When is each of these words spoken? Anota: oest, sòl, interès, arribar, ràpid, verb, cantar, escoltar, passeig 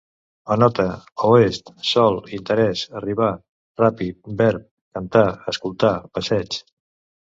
Anota: 0.53 0.85
oest, 1.27 1.67
sòl, 1.89 2.17
interès, 2.39 2.81
arribar, 3.01 3.29
ràpid, 3.83 4.19
verb, 4.41 4.67
cantar, 4.99 5.27
escoltar, 5.53 5.93
passeig 6.19 6.63